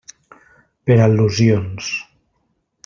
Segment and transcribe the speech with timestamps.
[0.91, 1.93] Per al·lusions.